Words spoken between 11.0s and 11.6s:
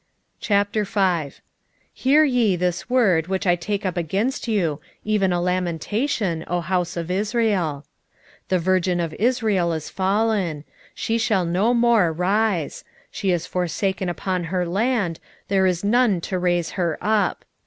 shall